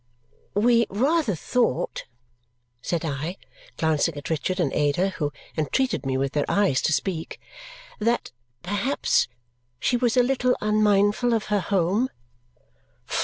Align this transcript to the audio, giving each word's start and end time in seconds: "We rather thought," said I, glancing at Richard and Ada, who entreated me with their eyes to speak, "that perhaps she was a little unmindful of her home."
"We 0.55 0.87
rather 0.89 1.35
thought," 1.35 2.05
said 2.81 3.05
I, 3.05 3.37
glancing 3.77 4.17
at 4.17 4.31
Richard 4.31 4.59
and 4.59 4.73
Ada, 4.73 5.09
who 5.09 5.31
entreated 5.55 6.07
me 6.07 6.17
with 6.17 6.33
their 6.33 6.49
eyes 6.49 6.81
to 6.81 6.91
speak, 6.91 7.39
"that 7.99 8.31
perhaps 8.63 9.27
she 9.79 9.97
was 9.97 10.17
a 10.17 10.23
little 10.23 10.57
unmindful 10.59 11.35
of 11.35 11.45
her 11.53 11.59
home." 11.59 12.09